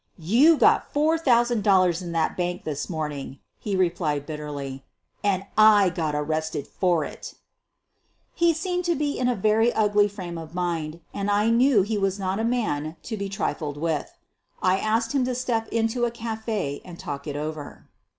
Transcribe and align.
"You 0.17 0.57
got 0.57 0.91
four 0.91 1.19
thousand 1.19 1.63
dollars 1.63 2.01
in 2.01 2.11
the 2.11 2.31
bank 2.35 2.63
this 2.63 2.89
morning/' 2.89 3.37
he 3.59 3.75
replied 3.75 4.25
bitterly, 4.25 4.83
"and 5.23 5.45
I 5.55 5.89
got 5.91 6.15
arrested 6.15 6.65
for 6.67 7.05
it" 7.05 7.35
He 8.33 8.51
seemed 8.51 8.83
to 8.85 8.95
be 8.95 9.19
in 9.19 9.27
a 9.27 9.35
very 9.35 9.71
ugly 9.71 10.07
frame 10.07 10.39
of 10.39 10.55
mind 10.55 11.01
and 11.13 11.29
I 11.29 11.51
knew 11.51 11.83
he 11.83 11.99
was 11.99 12.17
not 12.17 12.39
a 12.39 12.43
man 12.43 12.95
to 13.03 13.15
be 13.15 13.29
trifled 13.29 13.77
with. 13.77 14.11
I 14.59 14.79
asked 14.79 15.11
him 15.11 15.23
to 15.25 15.35
step 15.35 15.67
into 15.67 16.05
a 16.05 16.09
cafe 16.09 16.81
and 16.83 16.97
talk 16.97 17.27
it 17.27 17.35
over. 17.35 17.87